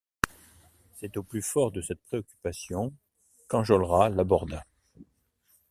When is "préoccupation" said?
2.05-2.91